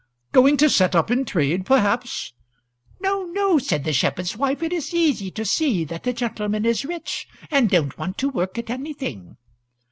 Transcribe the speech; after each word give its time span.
"Going 0.31 0.57
to 0.57 0.67
set 0.67 0.95
up 0.95 1.11
in 1.11 1.25
trade, 1.25 1.63
perhaps?" 1.63 2.33
"No, 3.01 3.23
no," 3.25 3.59
said 3.59 3.83
the 3.83 3.93
shepherd's 3.93 4.35
wife; 4.35 4.63
"it 4.63 4.73
is 4.73 4.95
easy 4.95 5.29
to 5.29 5.45
see 5.45 5.83
that 5.83 6.01
the 6.01 6.11
gentleman 6.13 6.65
is 6.65 6.83
rich 6.83 7.27
and 7.51 7.69
don't 7.69 7.95
want 7.99 8.17
to 8.17 8.29
work 8.29 8.57
at 8.57 8.71
anything." 8.71 9.37